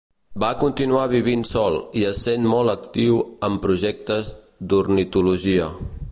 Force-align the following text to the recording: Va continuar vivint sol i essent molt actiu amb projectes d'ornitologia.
Va 0.43 0.47
continuar 0.61 1.01
vivint 1.09 1.43
sol 1.49 1.77
i 2.01 2.05
essent 2.11 2.47
molt 2.53 2.73
actiu 2.73 3.19
amb 3.49 3.61
projectes 3.67 4.31
d'ornitologia. 4.73 5.69